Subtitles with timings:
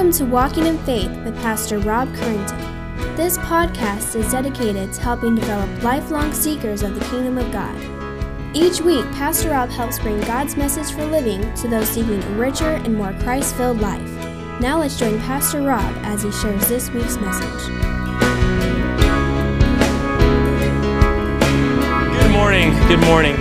[0.00, 3.16] Welcome to Walking in Faith with Pastor Rob Currington.
[3.18, 7.76] This podcast is dedicated to helping develop lifelong seekers of the kingdom of God.
[8.56, 12.64] Each week, Pastor Rob helps bring God's message for living to those seeking a richer
[12.64, 14.10] and more Christ filled life.
[14.58, 17.66] Now let's join Pastor Rob as he shares this week's message.
[22.16, 22.70] Good morning.
[22.88, 23.36] Good morning.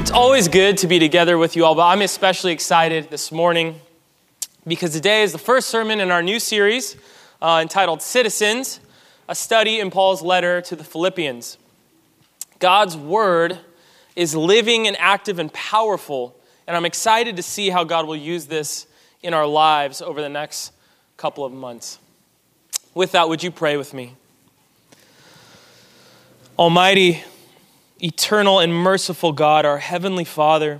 [0.00, 3.78] It's always good to be together with you all, but I'm especially excited this morning
[4.66, 6.96] because today is the first sermon in our new series
[7.40, 8.78] uh, entitled Citizens,
[9.28, 11.58] a study in Paul's letter to the Philippians.
[12.60, 13.58] God's word
[14.14, 16.36] is living and active and powerful,
[16.68, 18.86] and I'm excited to see how God will use this
[19.20, 20.72] in our lives over the next
[21.16, 21.98] couple of months.
[22.94, 24.14] With that, would you pray with me?
[26.56, 27.24] Almighty,
[28.00, 30.78] eternal, and merciful God, our Heavenly Father,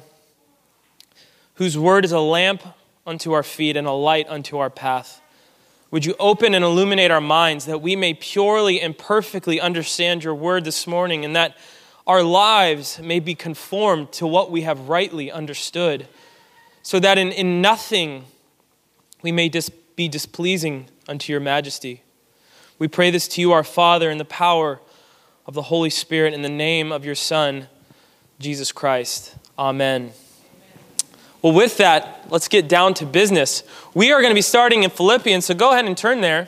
[1.55, 2.63] whose word is a lamp
[3.07, 5.21] unto our feet and a light unto our path.
[5.91, 10.35] Would you open and illuminate our minds that we may purely and perfectly understand your
[10.35, 11.57] word this morning and that
[12.07, 16.09] our lives may be conformed to what we have rightly understood,
[16.83, 18.25] so that in, in nothing
[19.23, 22.03] we may dis, be displeasing unto your majesty.
[22.79, 24.81] We pray this to you, our Father, in the power
[25.47, 27.69] of the Holy Spirit, in the name of your Son,
[28.41, 29.37] Jesus Christ.
[29.59, 30.13] Amen.
[31.43, 33.65] Well, with that, let's get down to business.
[33.95, 36.47] We are going to be starting in Philippians, so go ahead and turn there.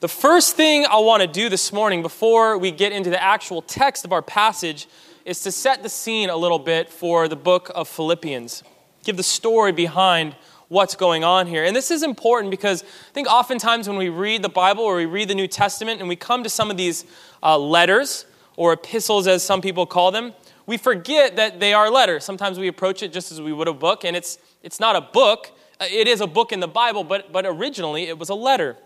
[0.00, 3.62] The first thing I want to do this morning before we get into the actual
[3.62, 4.86] text of our passage
[5.24, 8.64] is to set the scene a little bit for the book of Philippians.
[9.02, 10.36] Give the story behind
[10.68, 11.64] what's going on here.
[11.64, 15.06] And this is important because I think oftentimes when we read the Bible or we
[15.06, 17.06] read the New Testament and we come to some of these
[17.42, 20.34] uh, letters or epistles, as some people call them,
[20.66, 22.24] we forget that they are letters.
[22.24, 25.00] Sometimes we approach it just as we would a book, and it's, it's not a
[25.00, 25.50] book.
[25.80, 28.76] Uh, it is a book in the Bible, but, but originally it was a letter.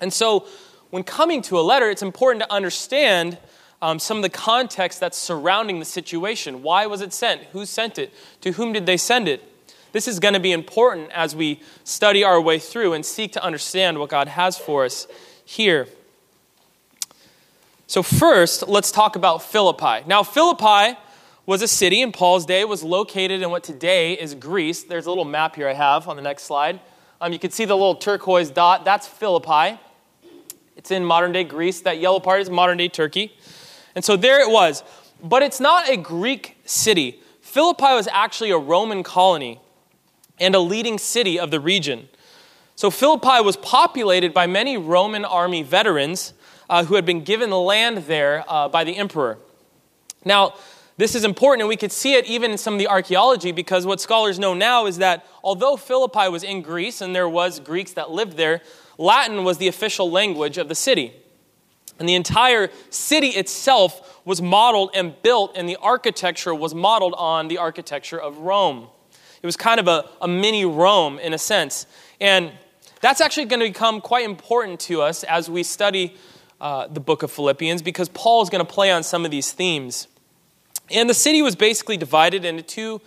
[0.00, 0.46] And so
[0.90, 3.38] when coming to a letter, it's important to understand
[3.80, 6.62] um, some of the context that's surrounding the situation.
[6.62, 7.42] Why was it sent?
[7.52, 8.12] Who sent it?
[8.42, 9.42] To whom did they send it?
[9.92, 13.42] This is going to be important as we study our way through and seek to
[13.42, 15.06] understand what God has for us
[15.44, 15.88] here.
[17.90, 20.04] So, first, let's talk about Philippi.
[20.06, 20.98] Now, Philippi
[21.46, 24.82] was a city in Paul's day, was located in what today is Greece.
[24.82, 26.80] There's a little map here I have on the next slide.
[27.18, 28.84] Um, you can see the little turquoise dot.
[28.84, 29.80] That's Philippi.
[30.76, 31.80] It's in modern day Greece.
[31.80, 33.32] That yellow part is modern day Turkey.
[33.94, 34.84] And so there it was.
[35.24, 37.22] But it's not a Greek city.
[37.40, 39.62] Philippi was actually a Roman colony
[40.38, 42.10] and a leading city of the region.
[42.76, 46.34] So Philippi was populated by many Roman army veterans
[46.68, 49.38] uh, who had been given the land there uh, by the emperor.
[50.24, 50.54] Now,
[50.98, 53.86] this is important, and we could see it even in some of the archaeology because
[53.86, 57.92] what scholars know now is that although Philippi was in Greece and there was Greeks
[57.92, 58.60] that lived there,
[58.98, 61.12] Latin was the official language of the city.
[62.00, 67.46] And the entire city itself was modeled and built, and the architecture was modeled on
[67.46, 68.88] the architecture of Rome.
[69.40, 71.86] It was kind of a, a mini Rome in a sense.
[72.20, 72.50] And
[73.00, 76.16] that's actually going to become quite important to us as we study
[76.60, 79.52] uh, the book of Philippians because Paul is going to play on some of these
[79.52, 80.08] themes.
[80.90, 83.00] And the city was basically divided into two,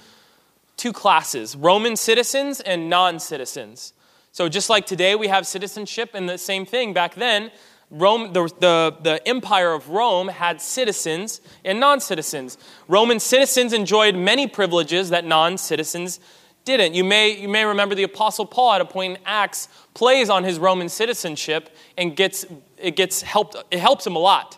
[0.78, 3.94] two classes Roman citizens and non citizens.
[4.31, 7.51] So, just like today we have citizenship, and the same thing back then,
[7.89, 12.57] Rome, the, the, the empire of Rome had citizens and non citizens.
[12.88, 16.22] Roman citizens enjoyed many privileges that non citizens
[16.66, 16.94] didn't.
[16.94, 20.44] You may, you may remember the Apostle Paul at a point in Acts plays on
[20.44, 22.45] his Roman citizenship and gets,
[22.77, 24.57] it, gets helped, it helps him a lot.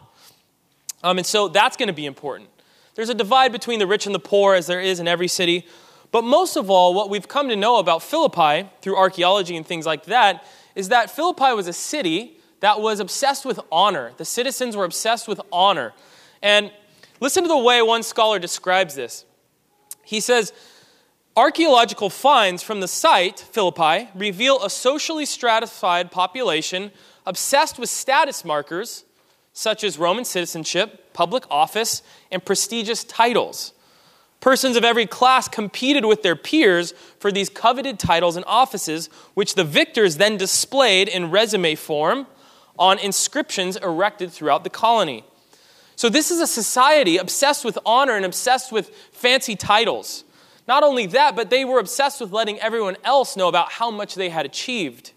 [1.03, 2.49] Um, and so that's going to be important.
[2.95, 5.65] There's a divide between the rich and the poor, as there is in every city.
[6.11, 9.85] But most of all, what we've come to know about Philippi through archaeology and things
[9.85, 14.13] like that is that Philippi was a city that was obsessed with honor.
[14.17, 15.93] The citizens were obsessed with honor.
[16.41, 16.71] And
[17.19, 19.25] listen to the way one scholar describes this.
[20.03, 20.53] He says,
[21.35, 26.91] Archaeological finds from the site, Philippi, reveal a socially stratified population
[27.25, 29.03] obsessed with status markers
[29.51, 33.73] such as Roman citizenship, public office, and prestigious titles.
[34.41, 39.55] Persons of every class competed with their peers for these coveted titles and offices, which
[39.55, 42.27] the victors then displayed in resume form
[42.77, 45.23] on inscriptions erected throughout the colony.
[45.95, 50.25] So, this is a society obsessed with honor and obsessed with fancy titles.
[50.67, 54.15] Not only that, but they were obsessed with letting everyone else know about how much
[54.15, 55.11] they had achieved.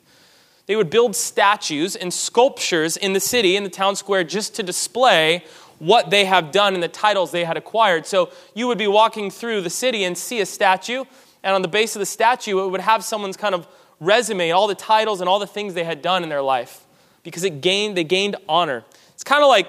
[0.67, 4.63] They would build statues and sculptures in the city, in the town square, just to
[4.63, 5.45] display
[5.79, 8.07] what they have done and the titles they had acquired.
[8.07, 11.05] So you would be walking through the city and see a statue,
[11.43, 13.69] and on the base of the statue, it would have someone's kind of
[14.01, 16.87] resume, all the titles and all the things they had done in their life
[17.27, 18.85] because it gained, they gained honor.
[19.15, 19.67] It's kind of like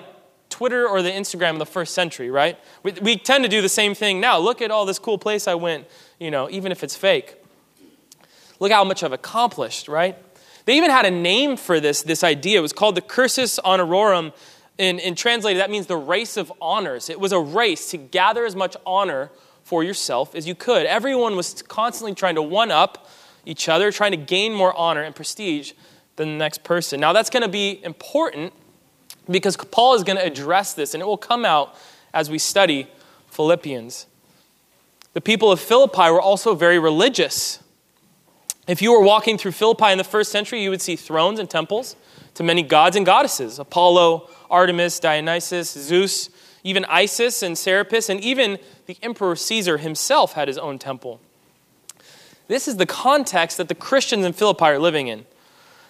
[0.57, 2.57] Twitter or the Instagram in the first century, right?
[2.81, 4.39] We, we tend to do the same thing now.
[4.39, 5.86] Look at all this cool place I went,
[6.19, 7.36] you know, even if it's fake.
[8.59, 10.18] Look how much I've accomplished, right?
[10.65, 12.57] They even had a name for this, this idea.
[12.57, 14.33] It was called the Cursus Honorum.
[14.80, 17.07] In, in translated, that means the race of honors.
[17.07, 19.30] It was a race to gather as much honor
[19.63, 20.88] for yourself as you could.
[20.88, 23.07] Everyone was constantly trying to one up
[23.45, 25.74] each other, trying to gain more honor and prestige
[26.15, 27.00] than the next person.
[27.00, 28.54] Now, that's going to be important
[29.29, 31.75] because Paul is going to address this, and it will come out
[32.13, 32.88] as we study
[33.27, 34.07] Philippians.
[35.13, 37.63] The people of Philippi were also very religious.
[38.68, 41.50] If you were walking through Philippi in the first century, you would see thrones and
[41.50, 41.95] temples
[42.35, 46.30] to many gods and goddesses Apollo, Artemis, Dionysus, Zeus,
[46.63, 51.19] even Isis and Serapis, and even the Emperor Caesar himself had his own temple.
[52.47, 55.25] This is the context that the Christians in Philippi are living in.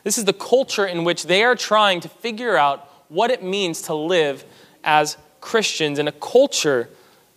[0.04, 3.84] This is the culture in which they are trying to figure out what it means
[3.84, 4.44] to live
[4.84, 6.90] as Christians in a culture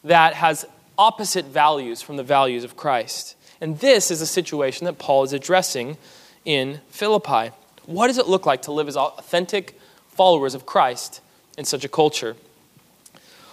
[0.04, 0.66] that has
[0.98, 3.36] opposite values from the values of Christ.
[3.60, 5.96] And this is a situation that Paul is addressing
[6.44, 7.50] in Philippi.
[7.86, 9.78] What does it look like to live as authentic
[10.08, 11.20] followers of Christ
[11.58, 12.36] in such a culture?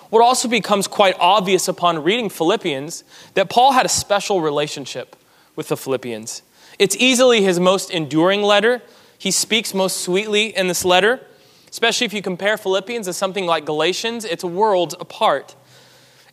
[0.09, 3.03] What also becomes quite obvious upon reading Philippians
[3.33, 5.17] that Paul had a special relationship
[5.57, 6.43] with the Philippians.
[6.79, 8.81] It's easily his most enduring letter.
[9.17, 11.19] He speaks most sweetly in this letter,
[11.69, 14.25] especially if you compare Philippians to something like Galatians.
[14.25, 15.55] It's worlds apart.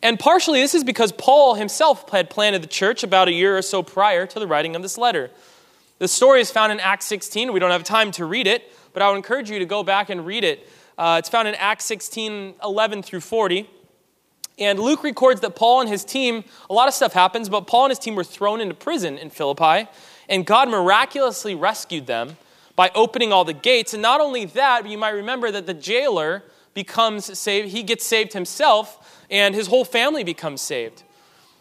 [0.03, 3.63] And partially, this is because Paul himself had planted the church about a year or
[3.63, 5.31] so prior to the writing of this letter.
[5.99, 7.53] The story is found in Acts 16.
[7.53, 10.11] We don't have time to read it, but I would encourage you to go back
[10.11, 10.69] and read it.
[10.99, 13.69] Uh, it's found in Acts 16 11 through 40.
[14.59, 17.87] And Luke records that Paul and his team, a lot of stuff happens, but Paul
[17.87, 19.89] and his team were thrown into prison in Philippi,
[20.29, 22.37] and God miraculously rescued them
[22.77, 23.93] by opening all the gates.
[23.93, 26.43] And not only that, but you might remember that the jailer
[26.75, 31.05] becomes saved, he gets saved himself, and his whole family becomes saved.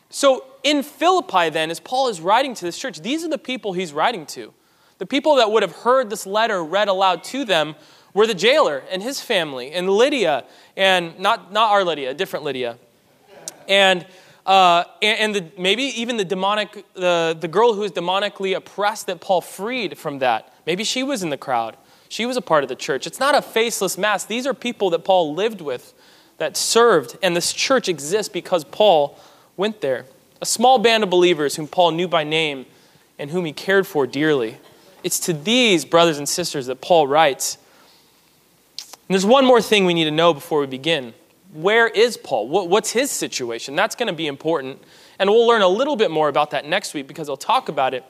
[0.09, 3.73] So in Philippi, then, as Paul is writing to this church, these are the people
[3.73, 4.53] he's writing to.
[4.97, 7.75] The people that would have heard this letter read aloud to them
[8.13, 10.45] were the jailer and his family, and Lydia,
[10.77, 12.77] and not, not our Lydia, a different Lydia.
[13.67, 14.05] And,
[14.45, 19.07] uh, and, and the, maybe even the demonic, the, the girl who was demonically oppressed
[19.07, 20.52] that Paul freed from that.
[20.65, 21.77] Maybe she was in the crowd.
[22.09, 23.07] She was a part of the church.
[23.07, 24.23] It's not a faceless mass.
[24.25, 25.93] These are people that Paul lived with,
[26.37, 29.17] that served, and this church exists because Paul
[29.57, 30.05] went there.
[30.41, 32.65] A small band of believers whom Paul knew by name
[33.17, 34.57] and whom he cared for dearly.
[35.03, 37.57] It's to these brothers and sisters that Paul writes
[39.07, 41.13] and there's one more thing we need to know before we begin.
[41.51, 42.47] Where is Paul?
[42.47, 43.75] What's his situation?
[43.75, 44.81] That's going to be important.
[45.19, 47.93] And we'll learn a little bit more about that next week because I'll talk about
[47.93, 48.05] it.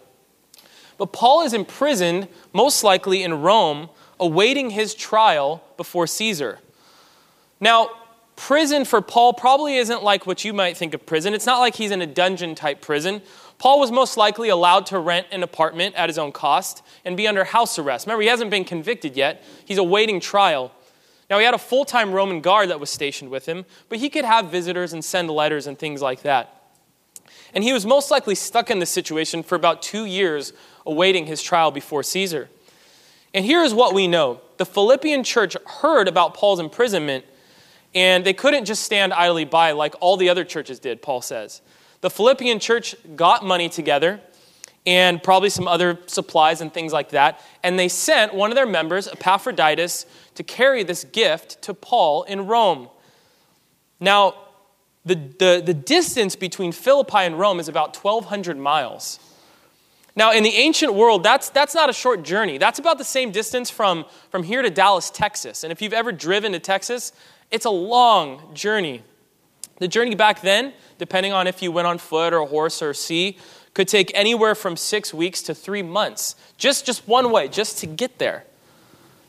[0.98, 6.60] But Paul is imprisoned, most likely in Rome, awaiting his trial before Caesar.
[7.60, 7.90] Now,
[8.36, 11.34] prison for Paul probably isn't like what you might think of prison.
[11.34, 13.22] It's not like he's in a dungeon type prison.
[13.58, 17.28] Paul was most likely allowed to rent an apartment at his own cost and be
[17.28, 18.06] under house arrest.
[18.06, 20.72] Remember, he hasn't been convicted yet, he's awaiting trial.
[21.30, 24.10] Now, he had a full time Roman guard that was stationed with him, but he
[24.10, 26.62] could have visitors and send letters and things like that.
[27.54, 30.54] And he was most likely stuck in this situation for about two years,
[30.86, 32.50] awaiting his trial before Caesar.
[33.34, 37.26] And here is what we know the Philippian church heard about Paul's imprisonment,
[37.96, 41.62] and they couldn't just stand idly by like all the other churches did, Paul says.
[42.02, 44.22] The Philippian church got money together
[44.86, 47.40] and probably some other supplies and things like that.
[47.64, 52.48] And they sent one of their members, Epaphroditus, to carry this gift to Paul in
[52.48, 52.90] Rome.
[54.00, 54.36] Now,
[55.06, 59.20] the, the, the distance between Philippi and Rome is about 1,200 miles.
[60.16, 62.58] Now, in the ancient world, that's, that's not a short journey.
[62.60, 65.64] That's about the same distance from, from here to Dallas, Texas.
[65.64, 67.14] And if you've ever driven to Texas,
[67.50, 69.02] it's a long journey.
[69.78, 73.38] The journey back then, depending on if you went on foot or horse or sea,
[73.74, 77.88] could take anywhere from six weeks to three months, just, just one way, just to
[77.88, 78.46] get there.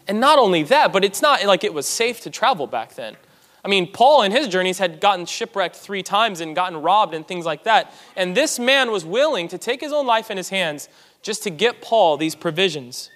[0.07, 3.17] And not only that, but it's not like it was safe to travel back then.
[3.65, 7.27] I mean, Paul in his journeys had gotten shipwrecked three times and gotten robbed and
[7.27, 7.95] things like that.
[8.15, 10.89] And this man was willing to take his own life in his hands
[11.23, 13.11] just to get Paul these provisions.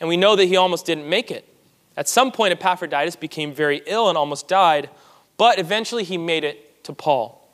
[0.00, 1.46] And we know that he almost didn't make it.
[1.96, 4.90] At some point, Epaphroditus became very ill and almost died,
[5.38, 7.50] but eventually he made it to Paul.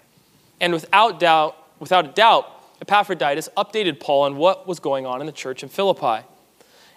[0.61, 2.51] And without doubt, without a doubt,
[2.81, 6.27] Epaphroditus updated Paul on what was going on in the church in Philippi.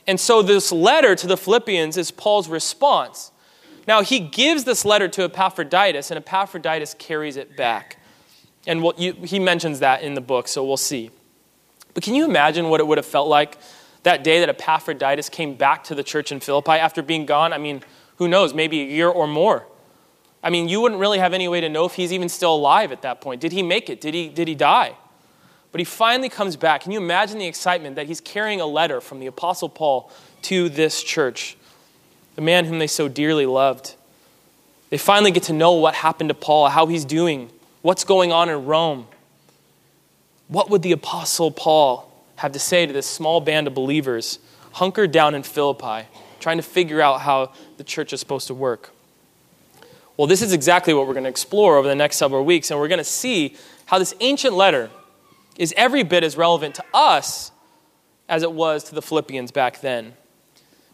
[0.07, 3.31] And so this letter to the Philippians is Paul's response.
[3.89, 7.97] Now, he gives this letter to Epaphroditus, and Epaphroditus carries it back.
[8.67, 11.09] And we'll, you, he mentions that in the book, so we'll see.
[11.95, 13.57] But can you imagine what it would have felt like
[14.03, 17.51] that day that Epaphroditus came back to the church in Philippi after being gone?
[17.51, 17.81] I mean,
[18.17, 19.65] who knows, maybe a year or more.
[20.43, 22.91] I mean, you wouldn't really have any way to know if he's even still alive
[22.91, 23.41] at that point.
[23.41, 23.99] Did he make it?
[23.99, 24.95] Did he, did he die?
[25.71, 26.81] But he finally comes back.
[26.81, 30.11] Can you imagine the excitement that he's carrying a letter from the Apostle Paul
[30.43, 31.57] to this church,
[32.35, 33.95] the man whom they so dearly loved?
[34.89, 37.49] They finally get to know what happened to Paul, how he's doing,
[37.81, 39.07] what's going on in Rome.
[40.47, 44.39] What would the Apostle Paul have to say to this small band of believers
[44.71, 46.07] hunkered down in Philippi,
[46.39, 48.91] trying to figure out how the church is supposed to work?
[50.17, 52.79] Well, this is exactly what we're going to explore over the next several weeks, and
[52.79, 53.55] we're going to see
[53.85, 54.89] how this ancient letter
[55.57, 57.51] is every bit as relevant to us
[58.27, 60.13] as it was to the Philippians back then.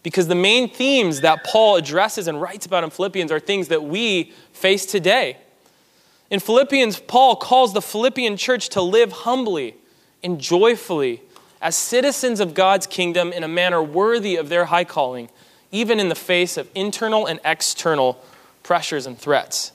[0.06, 3.84] Because the main themes that Paul addresses and writes about in Philippians are things that
[3.84, 5.38] we face today.
[6.30, 9.74] In Philippians, Paul calls the Philippian church to live humbly
[10.24, 11.24] and joyfully
[11.60, 15.28] as citizens of God's kingdom in a manner worthy of their high calling,
[15.72, 18.24] even in the face of internal and external
[18.62, 19.72] pressures and threats.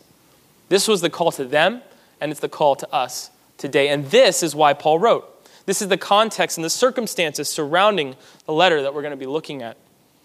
[0.68, 1.82] This was the call to them,
[2.20, 3.88] and it's the call to us today.
[3.88, 5.26] And this is why Paul wrote.
[5.66, 8.14] This is the context and the circumstances surrounding
[8.46, 9.76] the letter that we're going to be looking at.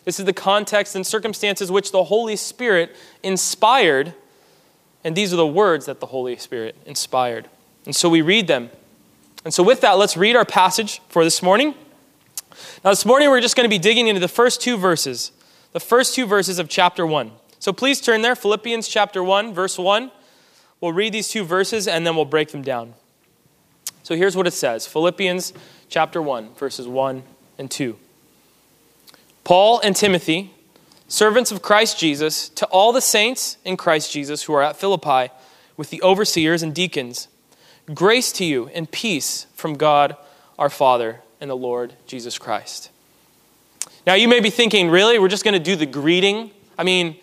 [0.05, 4.13] This is the context and circumstances which the Holy Spirit inspired,
[5.03, 7.49] and these are the words that the Holy Spirit inspired.
[7.85, 8.69] And so we read them.
[9.43, 11.75] And so, with that, let's read our passage for this morning.
[12.83, 15.31] Now, this morning we're just going to be digging into the first two verses,
[15.71, 17.31] the first two verses of chapter 1.
[17.59, 20.11] So please turn there, Philippians chapter 1, verse 1.
[20.81, 22.93] We'll read these two verses and then we'll break them down.
[24.03, 25.53] So here's what it says Philippians
[25.89, 27.23] chapter 1, verses 1
[27.57, 27.97] and 2.
[29.45, 30.51] Paul and Timothy,
[31.07, 35.31] servants of Christ Jesus, to all the saints in Christ Jesus who are at Philippi,
[35.77, 37.27] with the overseers and deacons,
[37.93, 40.17] grace to you and peace from God
[40.57, 42.89] our Father and the Lord Jesus Christ.
[44.07, 45.19] Now, you may be thinking, really?
[45.19, 46.49] We're just going to do the greeting?
[46.77, 47.17] I mean,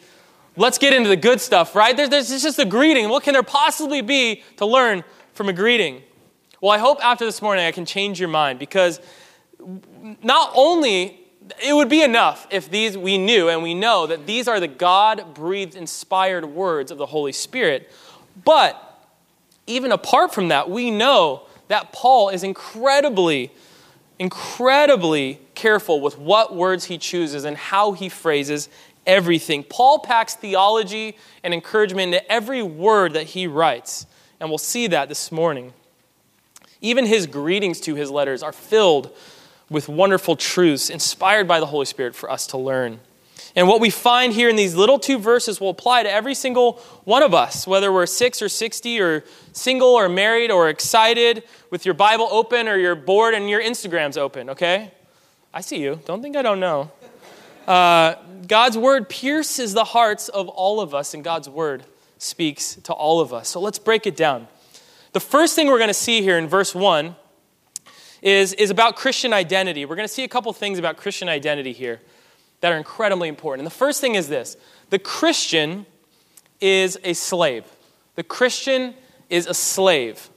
[0.57, 1.97] let's get into the good stuff, right?
[1.97, 3.09] There's, there's just a greeting.
[3.09, 5.03] What can there possibly be to learn
[5.35, 6.03] from a greeting?
[6.61, 9.01] Well, I hope after this morning I can change your mind because
[10.23, 11.22] not only
[11.65, 14.69] it would be enough if these we knew and we know that these are the
[14.69, 17.91] God breathed inspired words of the Holy Spirit,
[18.45, 18.89] but
[19.67, 23.53] even apart from that, we know that Paul is incredibly,
[24.19, 28.69] incredibly careful with what words he chooses and how he phrases
[29.07, 29.65] everything.
[29.65, 34.07] Paul packs theology and encouragement into every word that he writes,
[34.41, 35.73] and we'll see that this morning.
[36.81, 39.17] Even his greetings to his letters are filled
[39.73, 43.01] with wonderful truths inspired by the Holy Spirit for us to learn.
[43.55, 46.75] And what we find here in these little two verses will apply to every single
[47.05, 51.85] one of us, whether we're six or 60 or single or married or excited with
[51.85, 54.91] your Bible open or you're bored and your Instagram's open, okay?
[55.53, 56.01] I see you.
[56.07, 56.91] Don't think I don't know.
[57.67, 58.15] Uh,
[58.47, 61.85] God's word pierces the hearts of all of us, and God's word
[62.19, 63.49] speaks to all of us.
[63.49, 64.49] So let's break it down.
[65.13, 67.15] The first thing we're going to see here in verse 1
[68.23, 69.85] is, is about Christian identity.
[69.85, 72.01] We're going to see a couple things about Christian identity here
[72.61, 73.61] that are incredibly important.
[73.61, 74.57] And the first thing is this
[74.91, 75.85] the Christian
[76.61, 77.65] is a slave.
[78.15, 78.95] The Christian
[79.29, 80.29] is a slave.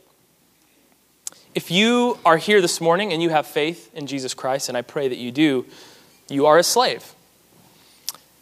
[1.53, 4.81] If you are here this morning and you have faith in Jesus Christ, and I
[4.81, 5.65] pray that you do,
[6.27, 7.13] you are a slave.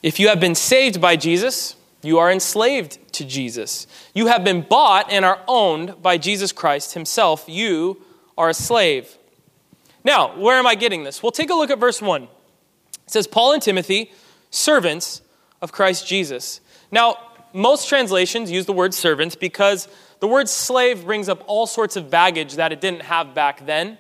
[0.02, 3.88] If you have been saved by Jesus, you are enslaved to Jesus.
[4.14, 7.46] You have been bought and are owned by Jesus Christ Himself.
[7.48, 8.02] You
[8.38, 9.16] are a slave.
[10.04, 11.24] Now, where am I getting this?
[11.24, 12.24] Well, take a look at verse 1.
[12.24, 12.30] It
[13.08, 14.12] says, Paul and Timothy,
[14.50, 15.22] servants
[15.62, 16.62] of Christ Jesus.
[16.92, 17.18] Now,
[17.54, 19.88] most translations use the word servants because
[20.20, 23.98] the word slave brings up all sorts of baggage that it didn't have back then.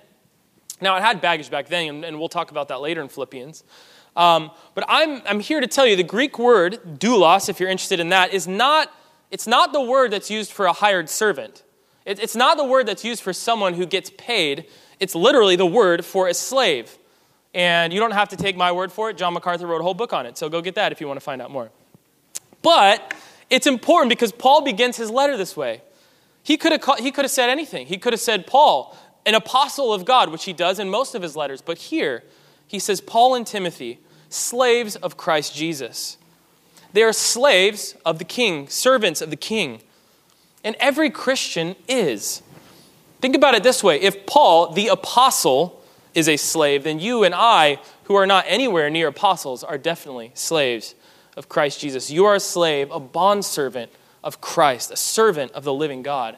[0.82, 3.64] Now, it had baggage back then, and we'll talk about that later in Philippians.
[4.16, 8.00] Um, but I'm, I'm here to tell you the Greek word, doulos, if you're interested
[8.00, 8.92] in that, is not,
[9.32, 11.64] it's not the word that's used for a hired servant.
[12.06, 14.66] It, it's not the word that's used for someone who gets paid.
[15.00, 16.98] It's literally the word for a slave.
[17.54, 19.18] And you don't have to take my word for it.
[19.18, 21.20] John MacArthur wrote a whole book on it, so go get that if you want
[21.20, 21.70] to find out more.
[22.62, 23.14] But
[23.50, 25.82] it's important because Paul begins his letter this way.
[26.42, 27.88] He could have, he could have said anything.
[27.88, 31.22] He could have said, Paul, an apostle of God, which he does in most of
[31.22, 31.62] his letters.
[31.62, 32.24] But here,
[32.68, 36.18] he says, Paul and Timothy, slaves of Christ Jesus.
[36.92, 39.82] They are slaves of the king, servants of the king.
[40.64, 42.42] And every Christian is.
[43.24, 45.82] Think about it this way if Paul, the apostle,
[46.13, 50.32] is a slave, then you and I, who are not anywhere near apostles, are definitely
[50.34, 50.94] slaves
[51.38, 52.12] of Christ Jesus.
[52.12, 53.94] You are a slave, a bondservant
[54.25, 56.36] of Christ, a servant of the living God.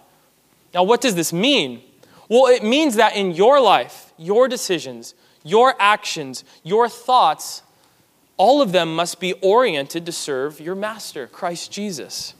[0.75, 1.81] Now, what does this mean?
[2.29, 7.63] Well, it means that in your life, your decisions, your actions, your thoughts,
[8.37, 12.35] all of them must be oriented to serve your master, Christ Jesus.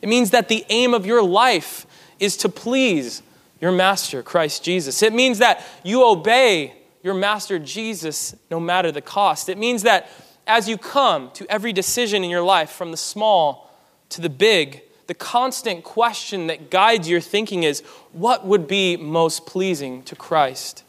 [0.00, 1.88] It means that the aim of your life
[2.20, 3.24] is to please
[3.60, 5.02] your master, Christ Jesus.
[5.02, 9.48] It means that you obey your master, Jesus, no matter the cost.
[9.48, 10.08] It means that
[10.46, 13.70] as you come to every decision in your life, from the small
[14.10, 17.80] to the big, the constant question that guides your thinking is
[18.12, 20.84] what would be most pleasing to Christ?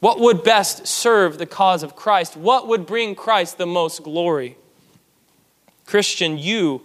[0.00, 2.36] What would best serve the cause of Christ?
[2.36, 4.56] What would bring Christ the most glory?
[5.86, 6.82] Christian, you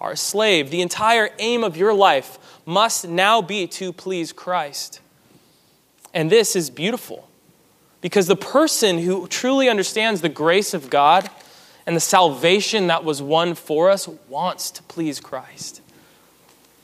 [0.00, 0.70] are a slave.
[0.70, 5.00] The entire aim of your life must now be to please Christ.
[6.12, 7.28] And this is beautiful
[8.00, 11.28] because the person who truly understands the grace of God
[11.86, 15.80] and the salvation that was won for us wants to please Christ.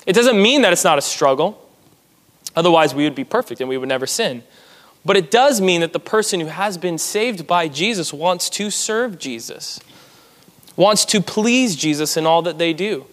[0.07, 1.69] It doesn't mean that it's not a struggle,
[2.57, 4.43] otherwise, we would be perfect and we would never sin.
[5.05, 8.71] But it does mean that the person who has been saved by Jesus wants to
[8.71, 9.81] serve Jesus,
[10.81, 13.05] wants to please Jesus in all that they do.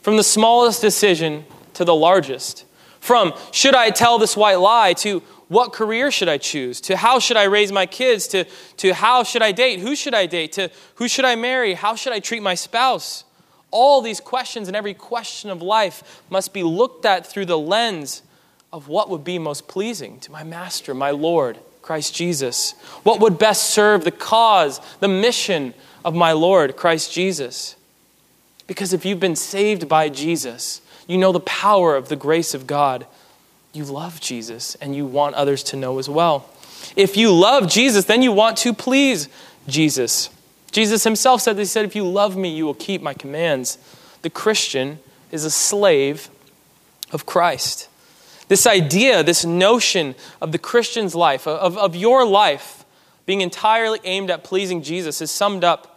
[0.00, 2.64] From the smallest decision to the largest.
[3.00, 6.80] From should I tell this white lie to what career should I choose?
[6.82, 8.28] To how should I raise my kids?
[8.28, 8.44] To,
[8.76, 9.80] to how should I date?
[9.80, 10.52] Who should I date?
[10.52, 11.74] To who should I marry?
[11.74, 13.24] How should I treat my spouse?
[13.72, 18.22] All these questions and every question of life must be looked at through the lens
[18.72, 22.72] of what would be most pleasing to my Master, my Lord, Christ Jesus.
[23.02, 27.76] What would best serve the cause, the mission of my Lord, Christ Jesus.
[28.66, 32.66] Because if you've been saved by Jesus, you know the power of the grace of
[32.66, 33.06] God
[33.72, 36.48] you love Jesus and you want others to know as well.
[36.96, 39.28] If you love Jesus, then you want to please
[39.68, 40.30] Jesus.
[40.72, 43.78] Jesus himself said, He said, If you love me, you will keep my commands.
[44.22, 44.98] The Christian
[45.30, 46.28] is a slave
[47.12, 47.88] of Christ.
[48.48, 52.84] This idea, this notion of the Christian's life, of, of your life
[53.24, 55.89] being entirely aimed at pleasing Jesus, is summed up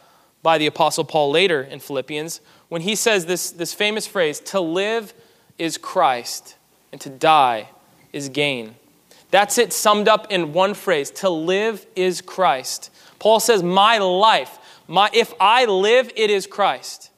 [0.43, 4.60] by the Apostle Paul later in Philippians when he says this, this famous phrase to
[4.60, 5.13] live
[5.58, 6.56] is Christ
[6.91, 7.69] and to die
[8.12, 8.75] is gain.
[9.32, 12.91] That's it summed up in one phrase to live is Christ.
[13.17, 17.10] Paul says, My life, my, if I live, it is Christ.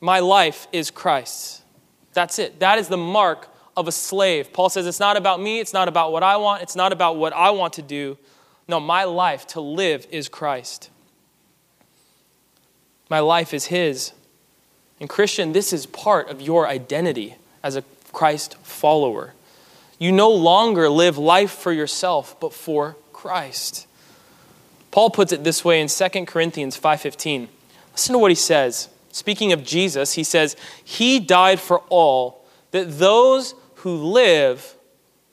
[0.00, 1.62] My life is Christ's.
[2.12, 2.58] That's it.
[2.60, 4.52] That is the mark of a slave.
[4.52, 7.16] Paul says, It's not about me, it's not about what I want, it's not about
[7.16, 8.18] what I want to do.
[8.66, 10.90] No, my life to live is Christ.
[13.08, 14.12] My life is His.
[14.98, 19.34] And, Christian, this is part of your identity as a Christ follower.
[19.98, 23.86] You no longer live life for yourself, but for Christ.
[24.90, 27.48] Paul puts it this way in 2 Corinthians 5:15.
[27.92, 28.88] Listen to what he says.
[29.12, 34.74] Speaking of Jesus, he says, "He died for all that those who live,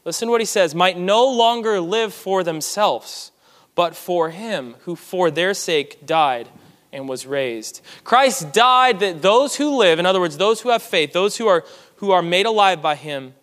[0.05, 3.31] listen to what he says, might no longer live for themselves,
[3.75, 6.49] but for him who for their sake died
[6.93, 10.83] and was raised." Christ died that those who live, in other words, those who have
[10.83, 11.65] faith, those who are
[11.97, 13.33] who are made alive by him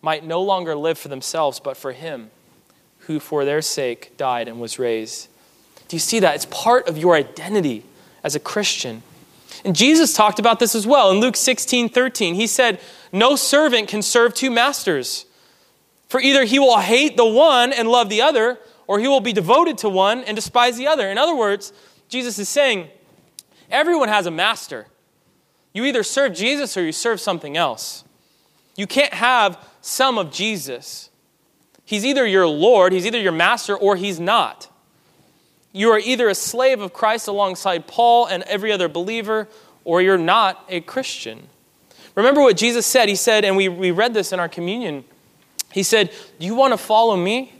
[0.00, 2.30] might no longer live for themselves, but for him
[3.00, 5.28] who for their sake died and was raised.
[5.88, 6.34] Do you see that?
[6.34, 7.84] It's part of your identity
[8.22, 9.02] as a Christian.
[9.64, 12.34] And Jesus talked about this as well in Luke 16 13.
[12.34, 12.80] He said,
[13.12, 15.24] No servant can serve two masters.
[16.08, 19.32] For either he will hate the one and love the other, or he will be
[19.32, 21.10] devoted to one and despise the other.
[21.10, 21.72] In other words,
[22.08, 22.88] Jesus is saying,
[23.70, 24.86] Everyone has a master.
[25.72, 28.04] You either serve Jesus or you serve something else.
[28.76, 31.10] You can't have some of Jesus.
[31.84, 34.68] He's either your Lord, he's either your master, or he's not.
[35.72, 39.48] You are either a slave of Christ alongside Paul and every other believer,
[39.84, 41.48] or you're not a Christian.
[42.14, 43.08] Remember what Jesus said?
[43.08, 45.04] He said, and we, we read this in our communion.
[45.70, 47.54] He said, Do you want to follow me?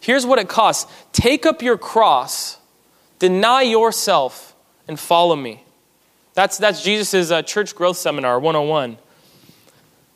[0.00, 2.58] Here's what it costs take up your cross,
[3.20, 4.50] deny yourself,
[4.88, 5.62] and follow me.
[6.34, 8.98] That's, that's Jesus' uh, church growth seminar 101.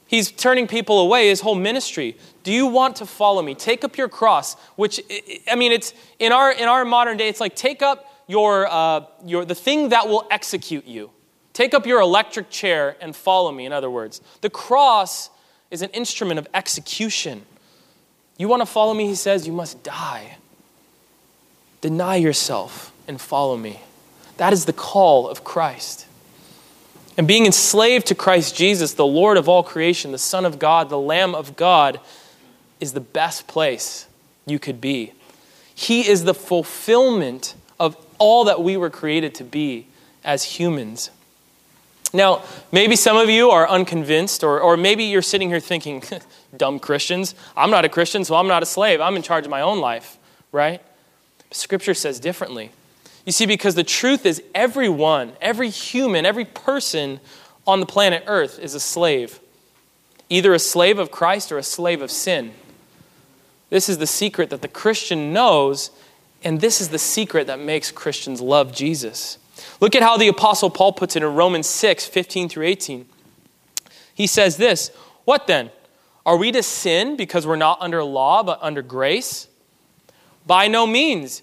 [0.07, 2.17] He's turning people away, his whole ministry.
[2.43, 3.55] Do you want to follow me?
[3.55, 5.01] Take up your cross, which,
[5.49, 9.07] I mean, it's in our, in our modern day, it's like take up your, uh,
[9.25, 11.11] your, the thing that will execute you.
[11.53, 14.21] Take up your electric chair and follow me, in other words.
[14.41, 15.31] The cross
[15.71, 17.45] is an instrument of execution.
[18.39, 20.39] You want to follow me, he says, you must die.
[21.81, 23.81] Deny yourself and follow me.
[24.37, 26.07] That is the call of Christ.
[27.17, 30.89] And being enslaved to Christ Jesus, the Lord of all creation, the Son of God,
[30.89, 32.01] the Lamb of God,
[32.81, 34.07] is the best place
[34.47, 35.13] you could be.
[35.75, 39.87] He is the fulfillment of all that we were created to be
[40.25, 41.11] as humans.
[42.13, 46.03] Now, maybe some of you are unconvinced, or, or maybe you're sitting here thinking,
[46.57, 49.01] dumb Christians, I'm not a Christian, so I'm not a slave.
[49.01, 50.17] I'm in charge of my own life,
[50.53, 50.81] right?
[51.51, 52.71] Scripture says differently.
[53.25, 57.21] You see, because the truth is, everyone, every human, every person
[57.67, 59.41] on the planet Earth is a slave,
[60.29, 62.53] either a slave of Christ or a slave of sin.
[63.71, 65.91] This is the secret that the Christian knows,
[66.43, 69.39] and this is the secret that makes Christians love Jesus.
[69.81, 73.07] Look at how the Apostle Paul puts it in Romans 6 15 through 18.
[74.15, 74.91] He says this
[75.25, 75.71] What then?
[76.27, 79.49] Are we to sin because we're not under law but under grace?
[80.47, 81.43] By no means.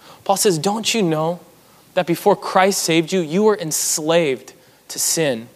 [0.23, 1.39] Paul says, Don't you know
[1.93, 4.53] that before Christ saved you, you were enslaved
[4.89, 5.47] to sin,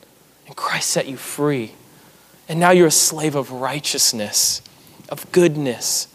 [0.47, 1.73] and Christ set you free?
[2.47, 4.61] And now you're a slave of righteousness,
[5.09, 6.07] of goodness.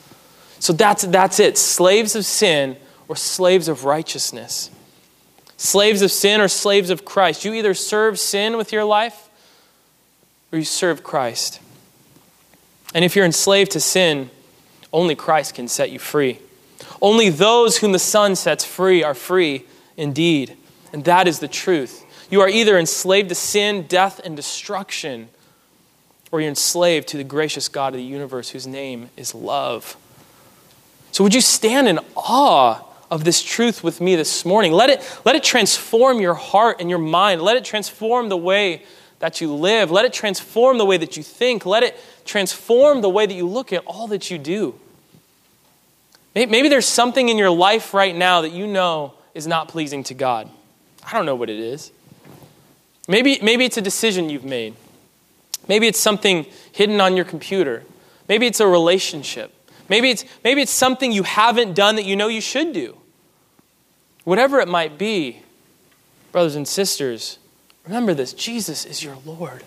[0.58, 2.76] So that's, that's it slaves of sin
[3.08, 4.70] or slaves of righteousness.
[5.56, 7.44] Slaves of sin or slaves of Christ.
[7.44, 9.28] You either serve sin with your life
[10.52, 11.60] or you serve Christ.
[12.94, 14.30] And if you're enslaved to sin,
[14.92, 16.38] only Christ can set you free.
[17.02, 19.64] Only those whom the Son sets free are free
[19.96, 20.56] indeed.
[20.92, 22.04] And that is the truth.
[22.30, 25.28] You are either enslaved to sin, death, and destruction,
[26.30, 29.96] or you're enslaved to the gracious God of the universe whose name is love.
[31.12, 34.72] So, would you stand in awe of this truth with me this morning?
[34.72, 37.42] Let it, let it transform your heart and your mind.
[37.42, 38.84] Let it transform the way
[39.18, 39.90] that you live.
[39.90, 41.66] Let it transform the way that you think.
[41.66, 44.78] Let it transform the way that you look at all that you do.
[46.34, 50.14] Maybe there's something in your life right now that you know is not pleasing to
[50.14, 50.48] God.
[51.04, 51.90] I don't know what it is.
[53.08, 54.74] Maybe, maybe it's a decision you've made.
[55.66, 57.84] Maybe it's something hidden on your computer.
[58.28, 59.52] Maybe it's a relationship.
[59.88, 62.96] Maybe it's, maybe it's something you haven't done that you know you should do.
[64.22, 65.42] Whatever it might be,
[66.30, 67.38] brothers and sisters,
[67.84, 69.64] remember this Jesus is your Lord.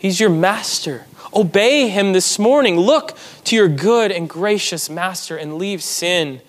[0.00, 1.04] He's your master.
[1.34, 2.78] Obey him this morning.
[2.78, 6.40] Look to your good and gracious master and leave sin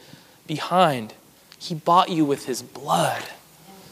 [0.48, 1.14] behind.
[1.60, 3.24] He bought you with his blood.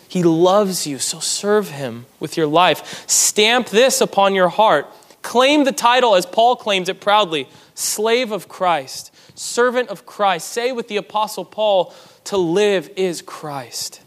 [0.07, 3.07] He loves you, so serve him with your life.
[3.07, 4.87] Stamp this upon your heart.
[5.21, 10.47] Claim the title as Paul claims it proudly slave of Christ, servant of Christ.
[10.47, 11.93] Say with the Apostle Paul,
[12.23, 14.01] to live is Christ.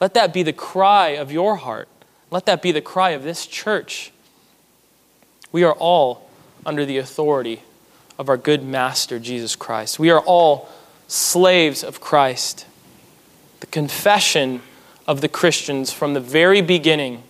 [0.00, 1.88] Let that be the cry of your heart.
[2.30, 4.10] Let that be the cry of this church.
[5.52, 6.28] We are all
[6.64, 7.62] under the authority
[8.18, 9.98] of our good master, Jesus Christ.
[9.98, 10.68] We are all
[11.08, 12.66] slaves of Christ.
[13.60, 14.62] The confession
[15.06, 17.22] of the Christians from the very beginning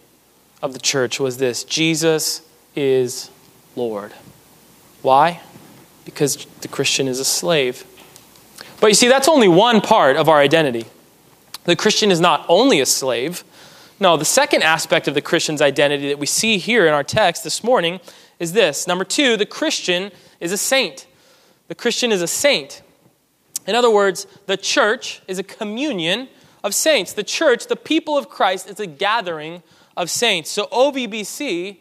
[0.63, 2.43] of the church was this Jesus
[2.77, 3.31] is
[3.77, 4.13] Lord.
[5.03, 5.41] Why?
[6.05, 7.85] Because the Christian is a slave.
[8.81, 10.87] But you see, that's only one part of our identity.
[11.65, 13.45] The Christian is not only a slave,
[14.01, 17.45] no, the second aspect of the Christian's identity that we see here in our text
[17.45, 18.01] this morning
[18.39, 18.87] is this.
[18.87, 20.11] Number two, the Christian
[20.41, 21.07] is a saint.
[21.69, 22.83] The Christian is a saint.
[23.67, 26.29] In other words, the church is a communion
[26.65, 27.13] of saints.
[27.13, 29.63] The church, the people of Christ, is a gathering
[29.97, 30.51] of saints.
[30.51, 31.77] So OVBC,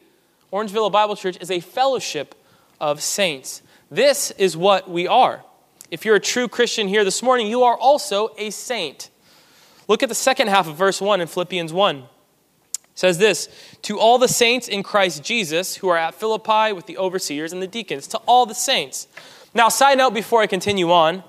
[0.51, 2.35] Orangeville Bible Church, is a fellowship
[2.81, 3.61] of saints.
[3.89, 5.43] This is what we are.
[5.89, 9.08] If you're a true Christian here this morning, you are also a saint.
[9.89, 11.97] Look at the second half of verse 1 in Philippians 1.
[11.97, 12.05] It
[12.93, 13.49] says this
[13.81, 17.61] To all the saints in Christ Jesus who are at Philippi with the overseers and
[17.61, 19.07] the deacons, to all the saints.
[19.53, 21.23] Now, side note before I continue on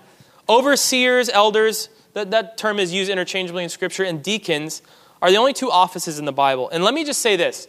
[0.48, 4.82] overseers, elders, that, that term is used interchangeably in Scripture, and deacons
[5.22, 6.68] are the only two offices in the Bible.
[6.70, 7.66] And let me just say this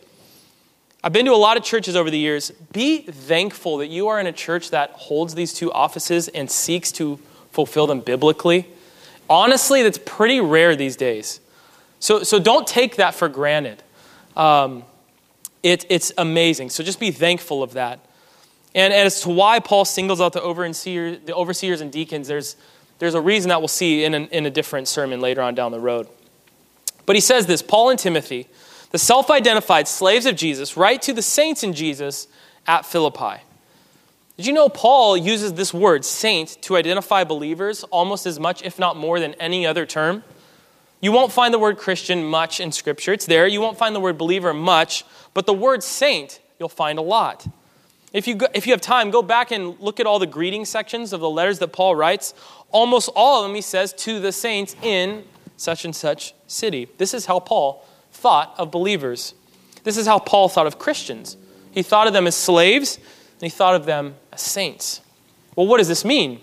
[1.03, 2.51] I've been to a lot of churches over the years.
[2.73, 6.91] Be thankful that you are in a church that holds these two offices and seeks
[6.93, 7.17] to
[7.51, 8.67] fulfill them biblically.
[9.31, 11.39] Honestly, that's pretty rare these days.
[12.01, 13.81] So, so don't take that for granted.
[14.35, 14.83] Um,
[15.63, 16.69] it, it's amazing.
[16.69, 18.01] So just be thankful of that.
[18.75, 22.57] And, and as to why Paul singles out the overseers, the overseers and deacons, there's,
[22.99, 25.71] there's a reason that we'll see in, an, in a different sermon later on down
[25.71, 26.09] the road.
[27.05, 28.49] But he says this Paul and Timothy,
[28.89, 32.27] the self identified slaves of Jesus, write to the saints in Jesus
[32.67, 33.41] at Philippi.
[34.41, 38.79] Did you know Paul uses this word, saint, to identify believers almost as much, if
[38.79, 40.23] not more, than any other term?
[40.99, 43.13] You won't find the word Christian much in Scripture.
[43.13, 43.45] It's there.
[43.45, 47.45] You won't find the word believer much, but the word saint, you'll find a lot.
[48.13, 50.65] If you, go, if you have time, go back and look at all the greeting
[50.65, 52.33] sections of the letters that Paul writes.
[52.71, 55.23] Almost all of them, he says, to the saints in
[55.55, 56.89] such and such city.
[56.97, 59.35] This is how Paul thought of believers.
[59.83, 61.37] This is how Paul thought of Christians.
[61.73, 65.01] He thought of them as slaves, and he thought of them as saints.
[65.55, 66.41] Well, what does this mean?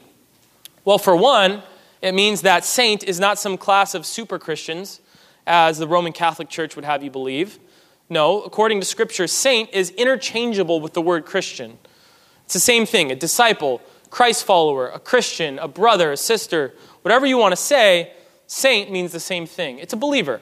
[0.85, 1.63] Well, for one,
[2.03, 5.01] it means that saint is not some class of super Christians,
[5.47, 7.59] as the Roman Catholic Church would have you believe.
[8.11, 11.79] No, according to Scripture, saint is interchangeable with the word Christian.
[12.45, 17.27] It's the same thing a disciple, Christ follower, a Christian, a brother, a sister, whatever
[17.27, 18.13] you want to say,
[18.47, 19.79] saint means the same thing.
[19.79, 20.41] It's a believer.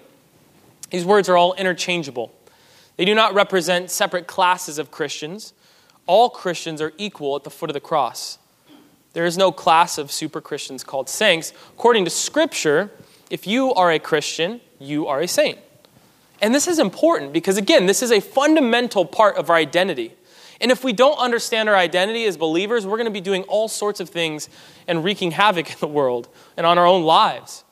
[0.90, 2.32] These words are all interchangeable.
[2.96, 5.52] They do not represent separate classes of Christians.
[6.06, 8.38] All Christians are equal at the foot of the cross.
[9.12, 11.52] There is no class of super Christians called saints.
[11.70, 12.90] According to Scripture,
[13.30, 15.58] if you are a Christian, you are a saint.
[16.42, 20.12] And this is important because, again, this is a fundamental part of our identity.
[20.60, 23.68] And if we don't understand our identity as believers, we're going to be doing all
[23.68, 24.48] sorts of things
[24.86, 27.64] and wreaking havoc in the world and on our own lives.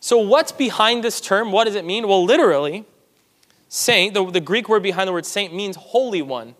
[0.00, 1.52] So, what's behind this term?
[1.52, 2.08] What does it mean?
[2.08, 2.86] Well, literally,
[3.68, 6.54] saint, the, the Greek word behind the word saint means holy one.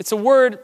[0.00, 0.58] It's a word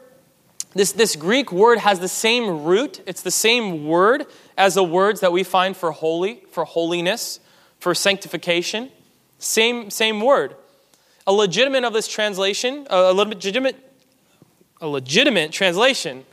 [0.73, 4.25] this, this Greek word has the same root, it's the same word
[4.57, 7.39] as the words that we find for holy, for holiness,
[7.79, 8.91] for sanctification.
[9.39, 10.55] Same, same word.
[11.25, 13.75] A legitimate of this translation, a legitimate,
[14.81, 16.25] a legitimate translation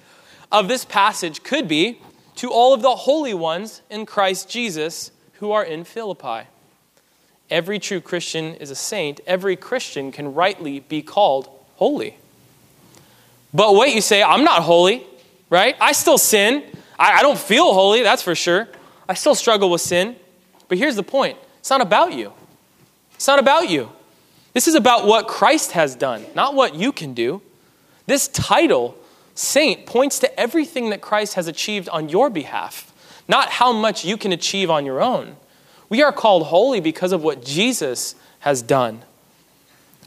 [0.50, 2.00] of this passage could be
[2.36, 6.48] to all of the holy ones in Christ Jesus who are in Philippi.
[7.50, 9.20] Every true Christian is a saint.
[9.26, 12.16] Every Christian can rightly be called holy.
[13.54, 15.06] But wait, you say, I'm not holy,
[15.48, 15.76] right?
[15.80, 16.64] I still sin.
[16.98, 18.68] I, I don't feel holy, that's for sure.
[19.08, 20.16] I still struggle with sin.
[20.66, 22.32] But here's the point it's not about you.
[23.14, 23.90] It's not about you.
[24.52, 27.42] This is about what Christ has done, not what you can do.
[28.06, 28.96] This title,
[29.34, 32.92] saint, points to everything that Christ has achieved on your behalf,
[33.28, 35.36] not how much you can achieve on your own.
[35.88, 39.02] We are called holy because of what Jesus has done,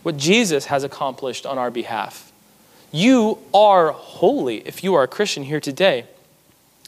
[0.04, 2.32] what Jesus has accomplished on our behalf.
[2.92, 6.06] You are holy if you are a Christian here today.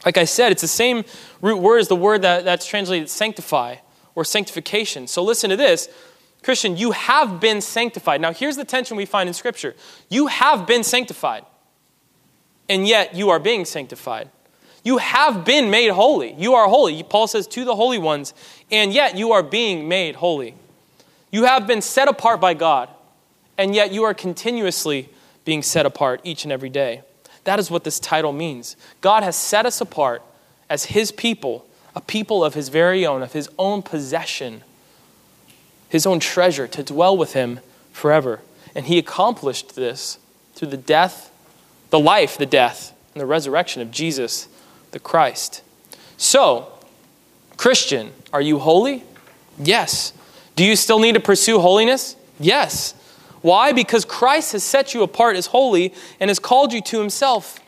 [0.04, 1.04] Like I said, it's the same
[1.42, 3.76] root word as the word that, that's translated sanctify
[4.14, 5.06] or sanctification.
[5.06, 5.88] So listen to this.
[6.42, 8.20] Christian, you have been sanctified.
[8.20, 9.74] Now, here's the tension we find in Scripture
[10.08, 11.44] you have been sanctified,
[12.68, 14.30] and yet you are being sanctified.
[14.82, 16.32] You have been made holy.
[16.38, 17.02] You are holy.
[17.02, 18.32] Paul says to the holy ones,
[18.70, 20.54] and yet you are being made holy.
[21.30, 22.88] You have been set apart by God,
[23.58, 25.10] and yet you are continuously
[25.44, 27.02] being set apart each and every day.
[27.44, 28.76] That is what this title means.
[29.00, 30.22] God has set us apart
[30.68, 34.62] as His people, a people of His very own, of His own possession,
[35.88, 37.60] His own treasure, to dwell with Him
[37.92, 38.40] forever.
[38.74, 40.18] And He accomplished this
[40.54, 41.32] through the death,
[41.90, 44.48] the life, the death, and the resurrection of Jesus
[44.90, 45.62] the Christ.
[46.16, 46.72] So,
[47.56, 49.04] Christian, are you holy?
[49.58, 50.12] Yes.
[50.56, 52.16] Do you still need to pursue holiness?
[52.38, 52.94] Yes.
[53.42, 53.72] Why?
[53.72, 57.58] Because Christ has set you apart as holy and has called you to himself.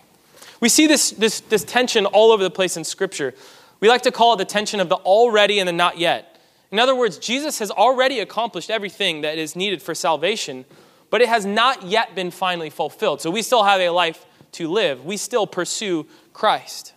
[0.61, 3.35] We see this, this, this tension all over the place in Scripture.
[3.81, 6.41] We like to call it the tension of the already and the not yet.
[6.71, 10.65] In other words, Jesus has already accomplished everything that is needed for salvation,
[11.11, 13.21] but it has not yet been finally fulfilled.
[13.21, 15.05] So we still have a life to live.
[15.05, 16.95] We still pursue Christ.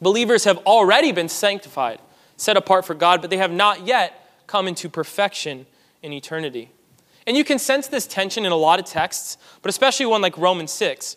[0.00, 2.00] Believers have already been sanctified,
[2.36, 5.66] set apart for God, but they have not yet come into perfection
[6.02, 6.70] in eternity.
[7.26, 10.36] And you can sense this tension in a lot of texts, but especially one like
[10.38, 11.16] Romans 6.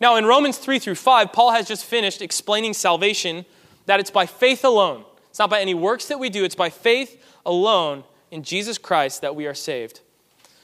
[0.00, 3.44] Now, in Romans 3 through 5, Paul has just finished explaining salvation
[3.86, 5.04] that it's by faith alone.
[5.30, 9.22] It's not by any works that we do, it's by faith alone in Jesus Christ
[9.22, 10.00] that we are saved.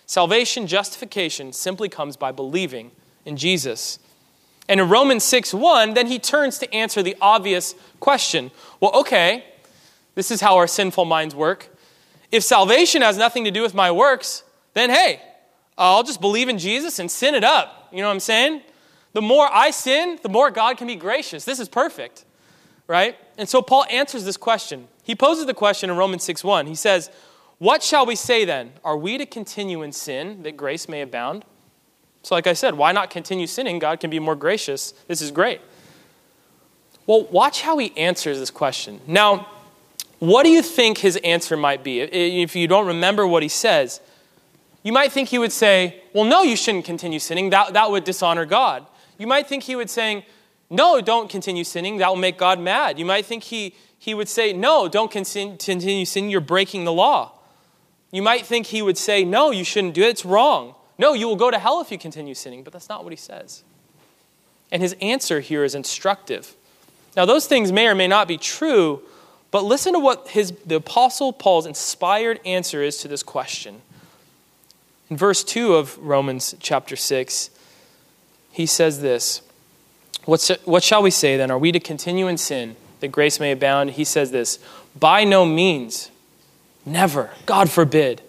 [0.06, 2.90] Salvation, justification, simply comes by believing
[3.24, 3.98] in Jesus.
[4.68, 9.44] And in Romans 6 1, then he turns to answer the obvious question well, okay,
[10.14, 11.68] this is how our sinful minds work.
[12.30, 14.42] If salvation has nothing to do with my works,
[14.74, 15.20] then hey,
[15.78, 17.88] uh, I'll just believe in Jesus and sin it up.
[17.92, 18.62] You know what I'm saying?
[19.12, 21.44] The more I sin, the more God can be gracious.
[21.44, 22.24] This is perfect,
[22.86, 23.16] right?
[23.36, 24.88] And so Paul answers this question.
[25.02, 26.66] He poses the question in Romans 6 1.
[26.66, 27.10] He says,
[27.58, 28.72] What shall we say then?
[28.84, 31.44] Are we to continue in sin that grace may abound?
[32.22, 33.80] So, like I said, why not continue sinning?
[33.80, 34.92] God can be more gracious.
[35.08, 35.60] This is great.
[37.06, 39.00] Well, watch how he answers this question.
[39.08, 39.48] Now,
[40.20, 42.00] what do you think his answer might be?
[42.00, 44.00] If you don't remember what he says,
[44.82, 47.50] you might think he would say, Well, no, you shouldn't continue sinning.
[47.50, 48.86] That, that would dishonor God.
[49.18, 50.26] You might think he would say,
[50.70, 51.98] No, don't continue sinning.
[51.98, 52.98] That will make God mad.
[52.98, 56.30] You might think he, he would say, No, don't continue sinning.
[56.30, 57.32] You're breaking the law.
[58.10, 60.08] You might think he would say, No, you shouldn't do it.
[60.08, 60.74] It's wrong.
[60.98, 62.62] No, you will go to hell if you continue sinning.
[62.62, 63.62] But that's not what he says.
[64.70, 66.56] And his answer here is instructive.
[67.16, 69.02] Now, those things may or may not be true,
[69.50, 73.82] but listen to what his, the Apostle Paul's inspired answer is to this question.
[75.12, 77.50] In verse 2 of Romans chapter 6,
[78.50, 79.42] he says this
[80.24, 81.50] What shall we say then?
[81.50, 83.90] Are we to continue in sin that grace may abound?
[83.90, 84.58] He says this
[84.98, 86.10] By no means,
[86.86, 88.22] never, God forbid.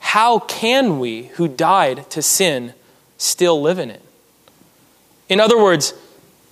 [0.00, 2.74] How can we who died to sin
[3.16, 4.02] still live in it?
[5.28, 5.94] In other words,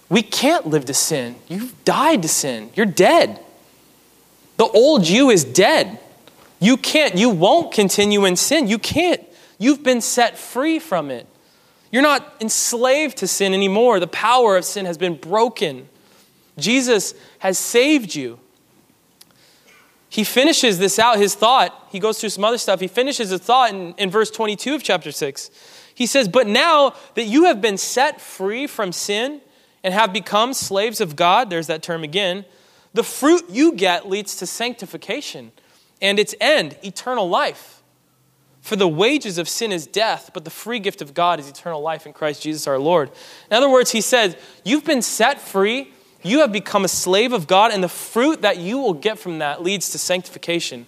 [0.09, 1.35] we can't live to sin.
[1.49, 2.71] You've died to sin.
[2.77, 3.41] You're dead.
[4.57, 5.99] The old you is dead.
[6.61, 8.69] You can't, you won't continue in sin.
[8.69, 9.21] You can't.
[9.59, 11.27] You've been set free from it.
[11.91, 14.01] You're not enslaved to sin anymore.
[14.01, 15.89] The power of sin has been broken.
[16.59, 18.39] Jesus has saved you.
[20.09, 21.89] He finishes this out, his thought.
[21.91, 22.81] He goes through some other stuff.
[22.81, 25.51] He finishes his thought in, in verse 22 of chapter 6.
[25.95, 29.41] He says, But now that you have been set free from sin
[29.83, 32.45] and have become slaves of God, there's that term again,
[32.95, 35.53] the fruit you get leads to sanctification
[36.01, 37.82] and its end, eternal life.
[38.63, 41.83] For the wages of sin is death, but the free gift of God is eternal
[41.83, 43.11] life in Christ Jesus our Lord.
[43.51, 47.49] In other words, he says, You've been set free, you have become a slave of
[47.49, 50.87] God, and the fruit that you will get from that leads to sanctification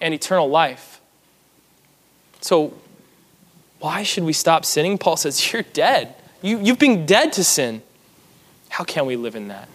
[0.00, 1.02] and eternal life.
[2.40, 2.72] So,
[3.80, 4.96] why should we stop sinning?
[4.96, 6.14] Paul says, You're dead.
[6.40, 7.82] You, you've been dead to sin.
[8.70, 9.68] How can we live in that?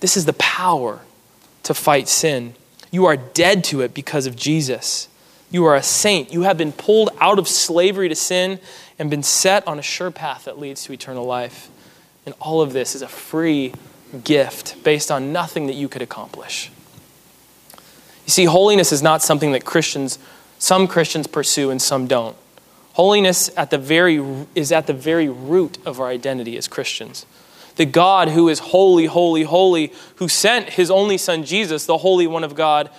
[0.00, 1.00] This is the power
[1.62, 2.54] to fight sin.
[2.90, 5.08] You are dead to it because of Jesus.
[5.50, 6.32] You are a saint.
[6.32, 8.60] You have been pulled out of slavery to sin
[8.98, 11.68] and been set on a sure path that leads to eternal life.
[12.24, 13.72] And all of this is a free
[14.24, 16.70] gift based on nothing that you could accomplish.
[18.26, 20.18] You see, holiness is not something that Christians,
[20.58, 22.36] some Christians pursue and some don't.
[22.94, 27.26] Holiness at the very, is at the very root of our identity as Christians
[27.76, 32.26] the God who is holy, holy, holy, who sent his only Son Jesus, the Holy
[32.26, 32.90] One of God,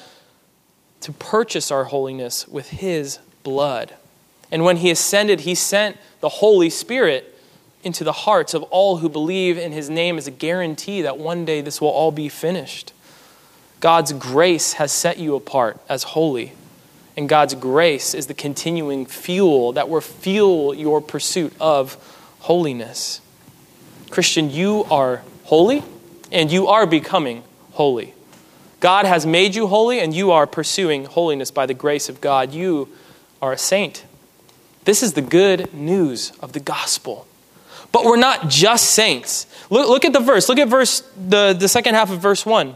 [1.02, 3.94] to purchase our holiness with his blood.
[4.52, 7.34] And when he ascended, he sent the Holy Spirit
[7.84, 11.46] into the hearts of all who believe in his name as a guarantee that one
[11.46, 12.94] day this will all be finished.
[13.80, 16.54] God's grace has set you apart as holy.
[17.16, 21.96] And God's grace is the continuing fuel that will fuel your pursuit of
[22.40, 23.22] holiness.
[24.10, 25.84] Christian, you are holy
[26.32, 28.14] and you are becoming holy.
[28.80, 32.54] God has made you holy and you are pursuing holiness by the grace of God.
[32.54, 32.90] You
[33.42, 34.06] are a saint.
[34.86, 37.28] This is the good news of the gospel.
[37.92, 39.48] But we're not just saints.
[39.70, 40.50] Look, look at the verse.
[40.50, 42.76] Look at verse the, the second half of verse 1.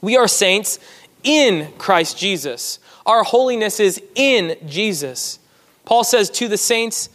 [0.00, 0.78] We are saints
[1.24, 2.78] in Christ Jesus.
[3.04, 5.38] Our holiness is in Jesus.
[5.84, 7.08] Paul says to the saints,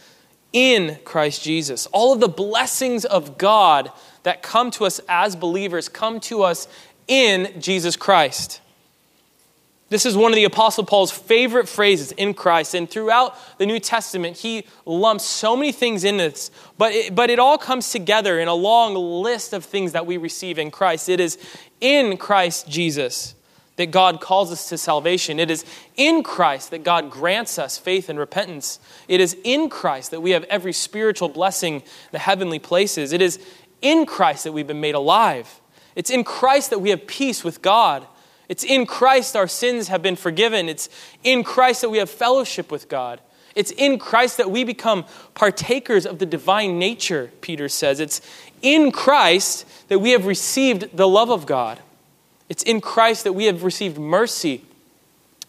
[0.52, 1.86] in Christ Jesus.
[1.86, 3.90] All of the blessings of God
[4.22, 6.68] that come to us as believers come to us
[7.08, 8.60] in Jesus Christ.
[9.92, 12.74] This is one of the Apostle Paul's favorite phrases in Christ.
[12.74, 17.28] And throughout the New Testament, he lumps so many things in this, but it, but
[17.28, 21.10] it all comes together in a long list of things that we receive in Christ.
[21.10, 21.36] It is
[21.80, 23.34] in Christ Jesus
[23.76, 25.38] that God calls us to salvation.
[25.38, 25.64] It is
[25.96, 28.78] in Christ that God grants us faith and repentance.
[29.08, 33.12] It is in Christ that we have every spiritual blessing in the heavenly places.
[33.12, 33.38] It is
[33.80, 35.60] in Christ that we've been made alive.
[35.94, 38.06] It's in Christ that we have peace with God.
[38.48, 40.68] It's in Christ our sins have been forgiven.
[40.68, 40.88] It's
[41.22, 43.20] in Christ that we have fellowship with God.
[43.54, 48.00] It's in Christ that we become partakers of the divine nature, Peter says.
[48.00, 48.20] It's
[48.62, 51.80] in Christ that we have received the love of God.
[52.48, 54.64] It's in Christ that we have received mercy.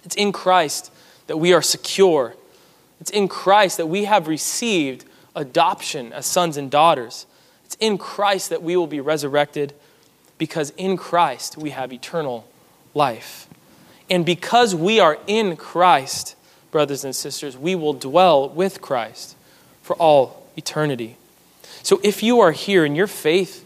[0.04, 0.92] It's in Christ
[1.28, 2.36] that we are secure.
[3.00, 7.26] It's in Christ that we have received adoption as sons and daughters.
[7.66, 9.74] It's in Christ that we will be resurrected
[10.44, 12.46] because in Christ we have eternal
[12.94, 13.48] life.
[14.10, 16.36] And because we are in Christ,
[16.70, 19.38] brothers and sisters, we will dwell with Christ
[19.82, 21.16] for all eternity.
[21.82, 23.64] So if you are here and your faith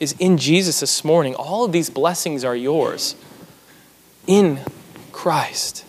[0.00, 1.34] is in Jesus this morning.
[1.34, 3.14] All of these blessings are yours
[4.26, 4.60] in
[5.12, 5.84] Christ.